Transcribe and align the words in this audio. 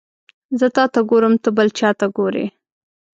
زه 0.59 0.67
تاته 0.75 1.01
ګورم 1.09 1.33
ته 1.43 1.49
بل 1.57 1.67
چاته 1.79 2.05
ګوري 2.17 2.45